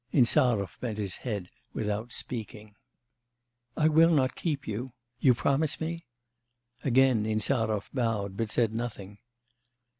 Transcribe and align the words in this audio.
Insarov 0.11 0.77
bent 0.79 0.97
his 0.97 1.17
head 1.17 1.47
without 1.75 2.11
speaking. 2.11 2.73
'I 3.77 3.89
will 3.89 4.09
not 4.09 4.33
keep 4.33 4.67
you.... 4.67 4.89
You 5.19 5.35
promise 5.35 5.79
me?' 5.79 6.07
Again 6.83 7.23
Insarov 7.27 7.87
bowed, 7.93 8.35
but 8.35 8.49
said 8.49 8.73
nothing. 8.73 9.19